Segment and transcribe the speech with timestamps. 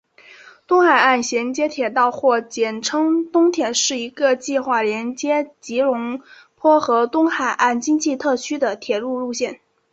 [0.65, 6.23] 东海岸衔接铁道或简称东铁是一个计划连接吉隆
[6.55, 9.59] 坡和东海岸经济特区的铁路路线。